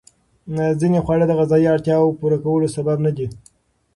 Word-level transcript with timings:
ځینې 0.79 0.99
خواړه 1.05 1.25
د 1.27 1.31
غذایي 1.39 1.67
اړتیاوو 1.73 2.17
پوره 2.19 2.37
کولو 2.43 2.67
سبب 2.75 2.97
ندي. 3.05 3.27